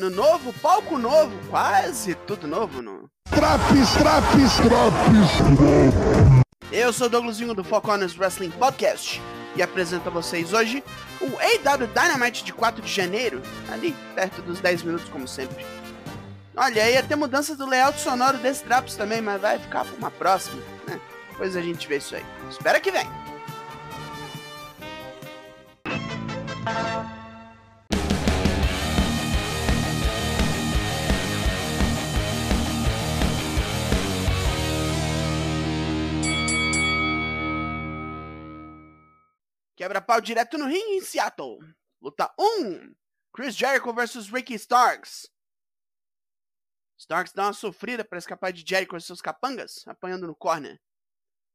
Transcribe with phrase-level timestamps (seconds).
[0.00, 3.10] Ano novo, palco novo, quase tudo novo, não?
[3.28, 6.10] Traps, traps, traps.
[6.70, 9.20] Eu sou o Douglasinho do Foco Honest Wrestling Podcast
[9.56, 10.84] e apresento a vocês hoje
[11.20, 15.66] o AW Dynamite de 4 de janeiro, ali perto dos 10 minutos, como sempre.
[16.56, 20.10] Olha, ia ter mudança do layout sonoro desse Traps também, mas vai ficar pra uma
[20.10, 21.00] próxima, né?
[21.40, 22.22] Depois a gente vê isso aí.
[22.50, 23.06] Espera que vem!
[39.74, 41.56] Quebra-pau direto no ringue em Seattle.
[42.02, 42.94] Luta 1.
[43.32, 45.30] Chris Jericho vs Ricky Starks.
[46.98, 50.78] Starks dá uma sofrida para escapar de Jericho e seus capangas, apanhando no corner.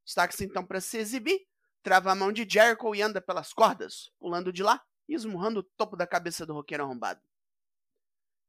[0.05, 1.47] Starks então para se exibir,
[1.81, 5.63] trava a mão de Jericho e anda pelas cordas, pulando de lá e esmurrando o
[5.63, 7.21] topo da cabeça do roqueiro arrombado.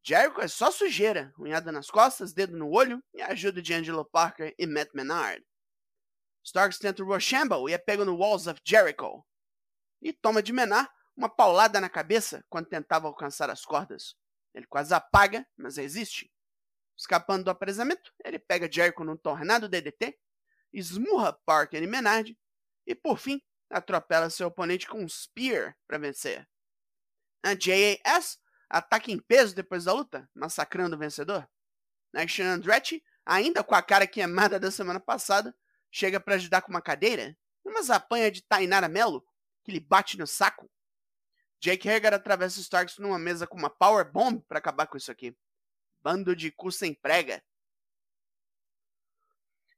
[0.03, 4.05] Jericho é só sujeira, unhada nas costas, dedo no olho e a ajuda de Angelo
[4.05, 5.45] Parker e Matt Menard.
[6.45, 9.25] Starks tenta o Rochambeau e é pego no Walls of Jericho,
[10.01, 14.15] e toma de Menar uma paulada na cabeça quando tentava alcançar as cordas.
[14.55, 16.33] Ele quase apaga, mas resiste.
[16.97, 20.19] Escapando do apresamento, ele pega Jericho num tornado DDT,
[20.79, 22.37] esmurra Parker e Menard
[22.87, 26.49] e, por fim, atropela seu oponente com um Spear para vencer.
[27.43, 28.39] A JAS
[28.69, 31.49] ataca em peso depois da luta, massacrando o vencedor.
[32.15, 35.55] Action Andretti, ainda com a cara queimada da semana passada,
[35.91, 39.25] chega para ajudar com uma cadeira, mas apanha de Tainara Mello
[39.67, 40.71] que lhe bate no saco.
[41.61, 45.37] Jake Hager atravessa Starks numa mesa com uma Power Bomb para acabar com isso aqui.
[46.01, 47.43] Bando de cu sem prega.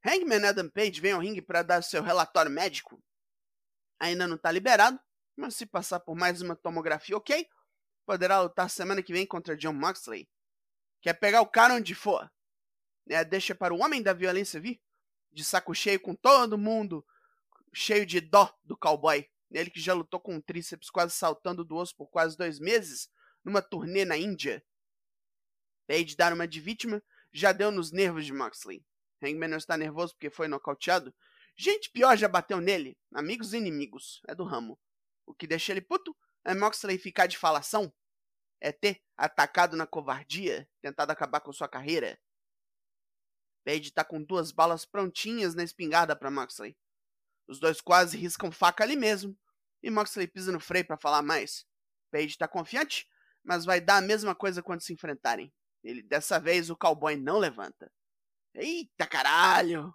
[0.04, 3.02] Hangman Adam Page vem ao ringue para dar seu relatório médico.
[3.98, 4.98] Ainda não está liberado,
[5.36, 7.48] mas se passar por mais uma tomografia, ok,
[8.06, 10.28] poderá lutar semana que vem contra John Moxley.
[11.00, 12.30] Quer pegar o cara onde for.
[13.08, 14.80] É, deixa para o homem da violência vir,
[15.32, 17.04] de saco cheio com todo mundo,
[17.72, 19.28] cheio de dó do cowboy.
[19.50, 23.08] Ele que já lutou com um tríceps quase saltando do osso por quase dois meses,
[23.44, 24.64] numa turnê na Índia.
[25.86, 28.84] Page dar uma de vítima já deu nos nervos de Moxley.
[29.22, 31.14] Hangman não está nervoso porque foi nocauteado.
[31.56, 34.78] Gente pior já bateu nele, amigos e inimigos, é do ramo.
[35.26, 37.92] O que deixa ele puto é Moxley ficar de falação,
[38.60, 42.18] é ter atacado na covardia, tentado acabar com sua carreira.
[43.64, 46.76] Page tá com duas balas prontinhas na espingarda para Moxley.
[47.46, 49.36] Os dois quase riscam faca ali mesmo,
[49.82, 51.66] e Moxley pisa no freio para falar mais.
[52.10, 53.08] Page está confiante,
[53.44, 55.52] mas vai dar a mesma coisa quando se enfrentarem.
[55.82, 57.90] Ele, dessa vez o cowboy não levanta.
[58.54, 59.94] Eita caralho!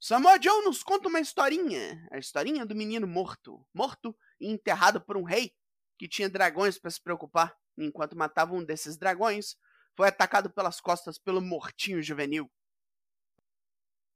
[0.00, 2.08] Samoa Joe nos conta uma historinha.
[2.10, 3.64] A historinha do menino morto.
[3.72, 5.54] Morto e enterrado por um rei
[5.96, 7.56] que tinha dragões para se preocupar.
[7.78, 9.56] Enquanto matava um desses dragões,
[9.96, 12.50] foi atacado pelas costas pelo mortinho juvenil.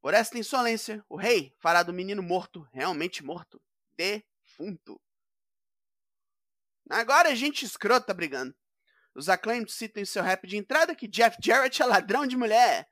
[0.01, 3.61] Por esta insolência, o rei fará do menino morto realmente morto.
[3.97, 5.01] Defunto.
[6.91, 8.55] Agora a gente escrota brigando.
[9.17, 12.87] Os Acclaimed citam em seu rap de entrada que Jeff Jarrett é ladrão de mulher.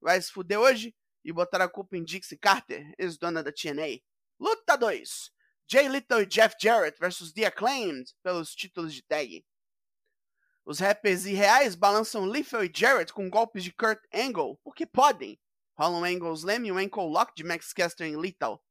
[0.00, 4.00] Vai se fuder hoje e botar a culpa em Dixie Carter, ex-dona da TNA.
[4.40, 5.30] Luta 2.
[5.68, 9.44] Jay Little e Jeff Jarrett versus The Acclaimed pelos títulos de tag.
[10.64, 15.38] Os rappers irreais balançam Lethal e Jarrett com golpes de Kurt Angle, porque podem.
[15.78, 18.64] Rolam Angle Slam e um Ankle Lock de Max Caster em Lethal.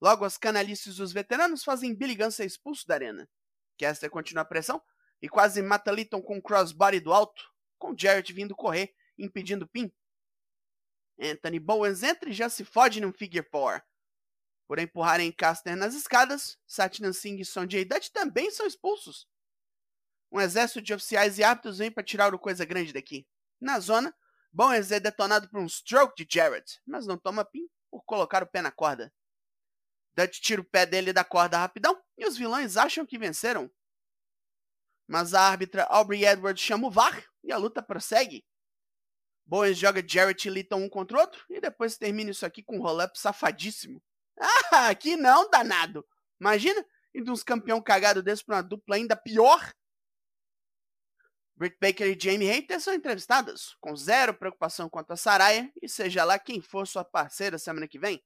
[0.00, 3.28] Logo, as canalices dos veteranos fazem Billy Gunn ser expulso da arena.
[3.76, 4.80] Caster continua a pressão
[5.20, 7.42] e quase mata Litton com um crossbody do alto,
[7.78, 9.92] com Jarrett vindo correr, impedindo o pin.
[11.20, 13.82] Anthony Bowens entra e já se fode num figure four.
[14.68, 19.26] Por empurrarem Caster nas escadas, Satnam Singh e Sonjay Dutt também são expulsos.
[20.30, 23.26] Um exército de oficiais e árbitros vem para tirar o coisa grande daqui.
[23.60, 24.14] Na zona,
[24.52, 28.46] Bowens é detonado por um stroke de Jarrett, mas não toma pin por colocar o
[28.46, 29.12] pé na corda.
[30.14, 33.70] Dutch tira o pé dele da corda rapidão e os vilões acham que venceram.
[35.08, 38.44] Mas a árbitra Aubrey Edwards chama o VAR e a luta prossegue.
[39.46, 42.76] Bowens joga Jarrett e Litton um contra o outro e depois termina isso aqui com
[42.76, 44.02] um roll-up safadíssimo.
[44.70, 46.06] Ah, aqui não, danado!
[46.40, 49.72] Imagina indo uns campeão cagado desse pra uma dupla ainda pior.
[51.56, 56.22] Britt Baker e Jamie Hayter são entrevistadas, com zero preocupação quanto a Saraya e seja
[56.22, 58.22] lá quem for sua parceira semana que vem.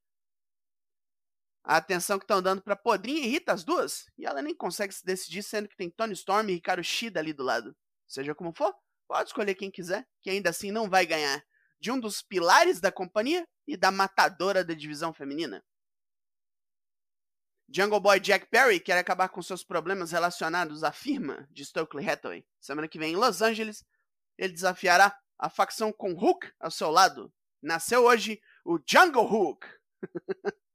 [1.65, 5.05] A atenção que estão dando para Podrinha irrita as duas, e ela nem consegue se
[5.05, 7.77] decidir, sendo que tem Tony Storm e Ricardo Shida ali do lado.
[8.09, 8.75] Seja como for,
[9.07, 11.43] pode escolher quem quiser, que ainda assim não vai ganhar
[11.81, 15.65] de um dos pilares da companhia e da matadora da divisão feminina.
[17.69, 22.47] Jungle Boy Jack Perry quer acabar com seus problemas relacionados à firma de Stokely Hathaway.
[22.61, 23.85] Semana que vem em Los Angeles,
[24.37, 27.33] ele desafiará a facção com Hook ao seu lado.
[27.63, 29.67] Nasceu hoje o Jungle Hook.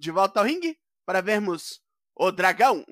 [0.00, 1.82] de volta ao ringue para vermos
[2.16, 2.84] o Dragão.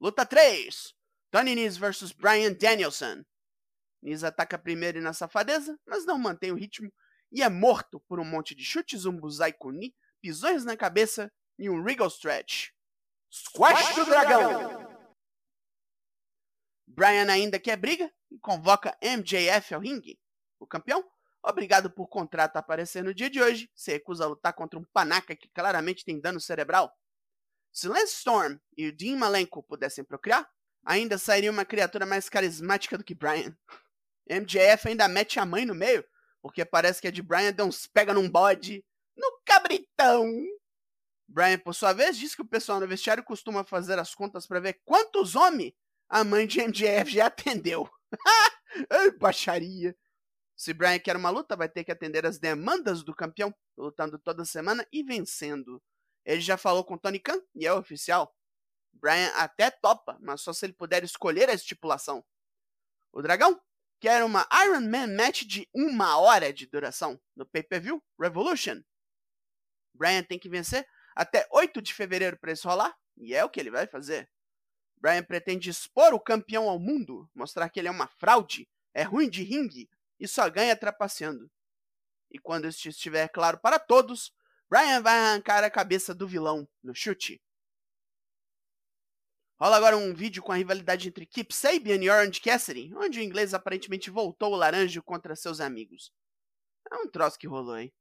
[0.00, 0.92] Luta 3.
[1.30, 3.24] Tony Nese vs Brian Danielson.
[4.02, 6.92] Nese ataca primeiro na safadeza, mas não mantém o ritmo
[7.30, 11.70] e é morto por um monte de chutes, um buzai kuni, pisões na cabeça e
[11.70, 12.70] um Regal Stretch.
[13.30, 14.88] Squash do dragão!
[16.88, 20.18] Brian ainda quer briga e convoca MJF ao ringue.
[20.58, 21.08] O campeão,
[21.48, 25.34] obrigado por contrato aparecer no dia de hoje, se recusa a lutar contra um panaca
[25.34, 26.94] que claramente tem dano cerebral.
[27.72, 30.48] Se Lance Storm e o Dean Malenko pudessem procriar,
[30.84, 33.56] ainda sairia uma criatura mais carismática do que Brian.
[34.28, 36.04] MJF ainda mete a mãe no meio,
[36.42, 38.84] porque parece que a de Brian deu uns pega num bode
[39.16, 40.30] no cabritão.
[41.26, 44.60] Brian, por sua vez, diz que o pessoal no vestiário costuma fazer as contas para
[44.60, 45.72] ver quantos homens
[46.08, 47.88] a mãe de MJF já atendeu.
[48.90, 49.94] Ai, baixaria.
[50.58, 54.44] Se Brian quer uma luta, vai ter que atender as demandas do campeão, lutando toda
[54.44, 55.80] semana e vencendo.
[56.24, 58.34] Ele já falou com Tony Khan e é oficial.
[58.92, 62.24] Brian até topa, mas só se ele puder escolher a estipulação.
[63.12, 63.62] O Dragão
[64.00, 68.82] quer uma Iron Man match de uma hora de duração no pay-per-view Revolution.
[69.94, 70.84] Brian tem que vencer
[71.14, 74.28] até 8 de fevereiro para isso rolar, e é o que ele vai fazer.
[74.96, 79.30] Brian pretende expor o campeão ao mundo, mostrar que ele é uma fraude, é ruim
[79.30, 79.88] de ringue
[80.18, 81.50] e só ganha trapaceando.
[82.30, 84.32] E quando isso estiver claro para todos,
[84.68, 87.40] Brian vai arrancar a cabeça do vilão no chute.
[89.60, 93.22] Rola agora um vídeo com a rivalidade entre Kip Sabian e Orange Cassidy, onde o
[93.22, 96.12] inglês aparentemente voltou o laranjo contra seus amigos.
[96.92, 97.92] É um troço que rolou, hein?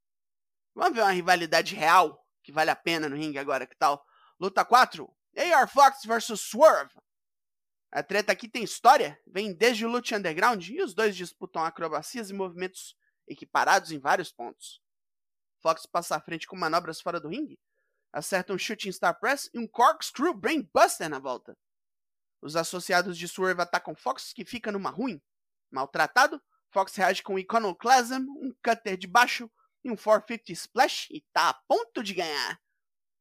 [0.75, 4.06] Vamos ver uma rivalidade real que vale a pena no ringue agora, que tal?
[4.40, 6.94] Luta 4, AR Fox vs Swerve.
[7.92, 12.30] A treta aqui tem história, vem desde o Lute Underground e os dois disputam acrobacias
[12.30, 12.95] e movimentos
[13.28, 14.81] equiparados em vários pontos.
[15.62, 17.60] Fox passa à frente com manobras fora do ringue,
[18.12, 21.57] acerta um Shooting Star Press e um Corkscrew Brainbuster na volta.
[22.42, 25.22] Os associados de Swerve atacam Fox, que fica numa ruim.
[25.72, 29.50] Maltratado, Fox reage com um Iconoclasm, um Cutter de baixo
[29.84, 32.62] e um 450 Splash e tá a ponto de ganhar.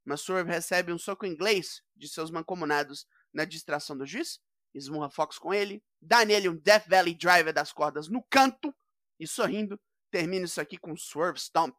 [0.05, 4.41] Mas Swerve recebe um soco inglês de seus mancomunados na distração do juiz,
[4.79, 8.75] esmurra Fox com ele, dá nele um Death Valley Driver das cordas no canto
[9.19, 9.81] e, sorrindo,
[10.11, 11.75] termina isso aqui com um Swerve Stomp.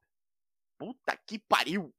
[0.77, 1.93] Puta que pariu!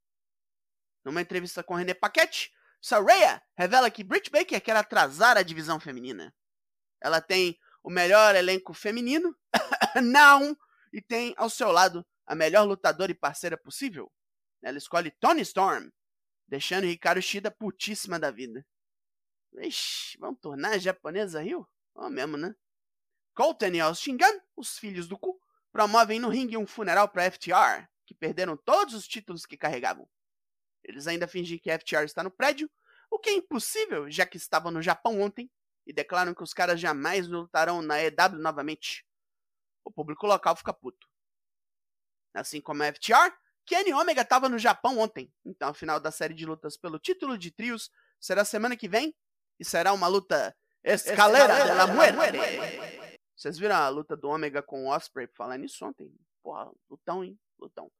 [1.04, 6.34] Numa entrevista com René Paquette, Saraya revela que Britt Baker quer atrasar a divisão feminina.
[7.00, 9.36] Ela tem o melhor elenco feminino,
[10.02, 10.56] não,
[10.92, 14.12] e tem ao seu lado a melhor lutadora e parceira possível,
[14.62, 15.88] ela escolhe Tony Storm,
[16.46, 18.64] deixando Ricardo Shida putíssima da vida.
[19.60, 21.68] Ixi, vamos tornar a japonesa Rio?
[21.94, 22.54] Ó mesmo, né?
[23.34, 25.40] Colton e Austin Gunn, os filhos do cu,
[25.70, 30.08] promovem no ringue um funeral para FTR, que perderam todos os títulos que carregavam.
[30.82, 32.70] Eles ainda fingem que FTR está no prédio,
[33.10, 35.50] o que é impossível, já que estavam no Japão ontem,
[35.86, 39.06] e declaram que os caras jamais lutarão na EW novamente.
[39.84, 41.08] O público local fica puto.
[42.34, 43.32] Assim como a FTR,
[43.64, 45.32] Kenny Omega estava no Japão ontem.
[45.44, 47.90] Então a final da série de lutas pelo título de trios
[48.20, 49.14] será semana que vem
[49.58, 52.18] e será uma luta escalera de la muerte.
[53.36, 56.12] Vocês viram a luta do Omega com o Osprey por falar nisso ontem?
[56.42, 57.38] Porra, lutão, hein?
[57.58, 57.90] Lutão.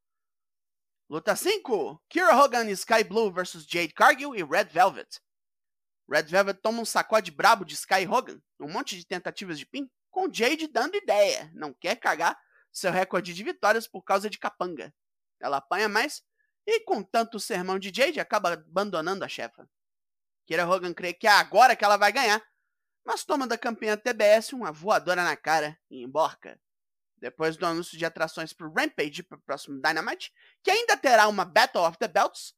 [1.08, 5.20] Luta 5: Kira Hogan Sky Blue vs Jade Cargill e Red Velvet.
[6.10, 9.90] Red Velvet toma um sacode brabo de Sky Hogan, um monte de tentativas de pin,
[10.10, 12.38] com Jade dando ideia, não quer cagar
[12.72, 14.92] seu recorde de vitórias por causa de capanga.
[15.40, 16.22] Ela apanha mais
[16.66, 19.68] e, com tanto sermão de Jade, acaba abandonando a chefa.
[20.48, 22.42] Kira Hogan crê que é agora que ela vai ganhar,
[23.04, 26.58] mas toma da campeã TBS uma voadora na cara e emborca.
[27.18, 30.32] Depois do anúncio de atrações para Rampage para o próximo Dynamite,
[30.64, 32.54] que ainda terá uma Battle of the Belts,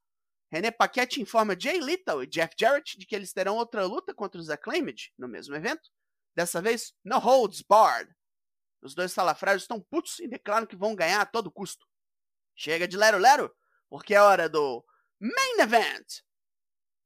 [0.53, 4.41] René Paquette informa Jay Little e Jeff Jarrett de que eles terão outra luta contra
[4.41, 5.91] os Acclaimed no mesmo evento,
[6.33, 8.09] dessa vez no holds barred,
[8.81, 11.85] os dois salafrários estão putos e declaram que vão ganhar a todo custo.
[12.55, 13.53] Chega de lero-lero,
[13.89, 14.85] porque é hora do
[15.19, 16.23] Main Event!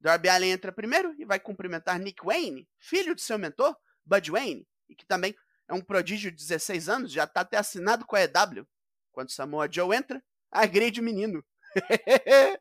[0.00, 4.66] Darby Allin entra primeiro e vai cumprimentar Nick Wayne, filho de seu mentor, Bud Wayne,
[4.88, 5.34] e que também
[5.68, 8.66] é um prodígio de 16 anos, já está até assinado com a EW.
[9.12, 11.44] Quando Samoa Joe entra, agride o menino.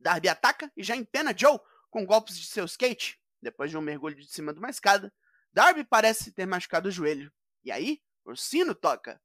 [0.00, 1.58] Darby ataca e já empena Joe
[1.90, 3.20] com golpes de seu skate.
[3.40, 5.12] Depois de um mergulho de cima de uma escada,
[5.52, 7.32] Darby parece ter machucado o joelho.
[7.62, 9.20] E aí, o sino toca.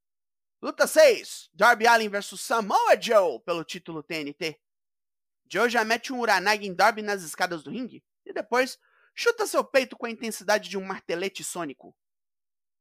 [0.61, 4.59] Luta 6: Darby Allin vs Samoa Joe pelo título TNT.
[5.51, 8.77] Joe já mete um Uranagi em Darby nas escadas do ringue e depois
[9.15, 11.95] chuta seu peito com a intensidade de um martelete sônico.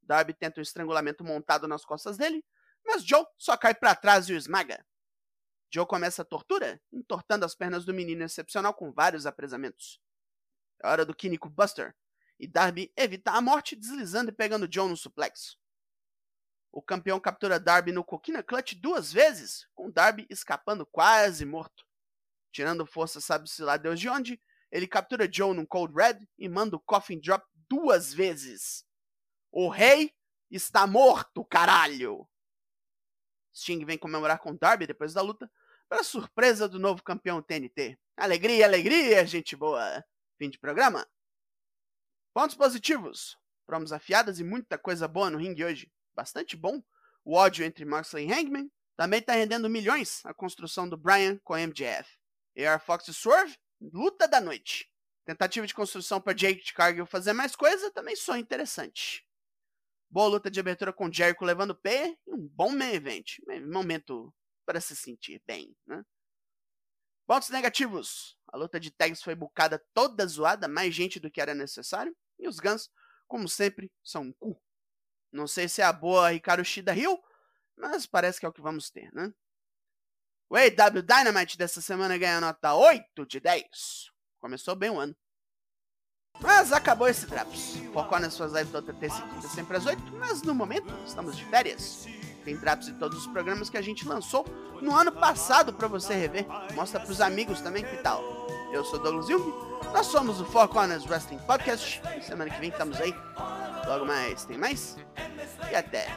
[0.02, 2.44] Darby tenta um estrangulamento montado nas costas dele,
[2.84, 4.84] mas Joe só cai para trás e o esmaga.
[5.70, 10.00] Joe começa a tortura, entortando as pernas do menino excepcional com vários apresamentos.
[10.82, 11.94] É hora do químico Buster,
[12.38, 15.58] e Darby evita a morte deslizando e pegando Joe no suplexo.
[16.70, 21.87] O campeão captura Darby no Coquina Clutch duas vezes, com Darby escapando quase morto.
[22.52, 24.40] Tirando força sabe-se lá Deus de onde,
[24.70, 28.84] ele captura Joe num Cold Red e manda o Coffin Drop duas vezes.
[29.50, 30.14] O rei
[30.50, 32.28] está morto, caralho!
[33.54, 35.50] Sting vem comemorar com Darby depois da luta,
[35.88, 37.98] para surpresa do novo campeão TNT.
[38.16, 40.04] Alegria, alegria, gente boa!
[40.36, 41.06] Fim de programa.
[42.34, 43.36] Pontos positivos.
[43.66, 45.92] Promos afiadas e muita coisa boa no ringue hoje.
[46.14, 46.82] Bastante bom.
[47.24, 51.54] O ódio entre Moxley e Hangman também está rendendo milhões a construção do Bryan com
[51.54, 52.17] MJF.
[52.66, 54.90] AR Fox Swerve, luta da noite.
[55.24, 59.26] Tentativa de construção para Jake Cargill fazer mais coisa também só interessante.
[60.10, 63.36] Boa luta de abertura com Jericho levando P e um bom main event.
[63.70, 64.34] Momento
[64.64, 66.02] para se sentir bem, né?
[67.26, 68.38] Pontos negativos.
[68.50, 72.16] A luta de tags foi bucada toda zoada, mais gente do que era necessário.
[72.38, 72.90] E os Guns,
[73.26, 74.58] como sempre, são um cu.
[75.30, 77.22] Não sei se é a boa Ricardo Shida Hill,
[77.76, 79.30] mas parece que é o que vamos ter, né?
[80.50, 83.64] O AW Dynamite dessa semana ganha nota 8 de 10.
[84.38, 85.14] Começou bem o ano.
[86.40, 87.76] Mas acabou esse Traps.
[87.92, 91.44] Focou nas suas lives toda terça e sempre às 8, mas no momento estamos de
[91.44, 92.06] férias.
[92.44, 94.46] Tem Traps de todos os programas que a gente lançou
[94.80, 96.46] no ano passado para você rever.
[96.74, 98.22] Mostra pros amigos também que tal.
[98.72, 99.52] Eu sou Douglas Jung,
[99.92, 102.00] nós somos o Four Corners Wrestling Podcast.
[102.22, 103.14] Semana que vem estamos aí.
[103.86, 104.96] Logo mais, tem mais?
[105.70, 106.08] E até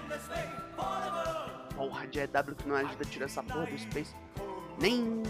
[1.75, 4.15] porra de EW que não ajuda a tirar essa porra do Space.
[4.79, 5.23] Nem.